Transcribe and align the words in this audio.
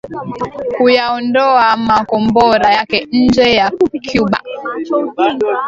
kuyaondoa 0.75 1.77
makombora 1.77 2.71
yake 2.73 3.07
nje 3.11 3.53
ya 3.53 3.71
Cuba 4.07 4.41